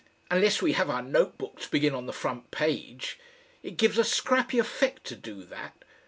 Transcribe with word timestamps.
Unless 0.31 0.63
we 0.63 0.71
have 0.73 0.89
our 0.89 1.03
Note 1.03 1.37
Book 1.37 1.59
to 1.59 1.69
begin 1.69 1.93
on 1.93 2.07
the 2.07 2.11
front 2.11 2.49
page. 2.49 3.19
It 3.61 3.77
gives 3.77 3.99
a 3.99 4.03
scrappy 4.03 4.57
effect 4.57 5.03
to 5.05 5.15
do 5.15 5.43
that. 5.43 5.75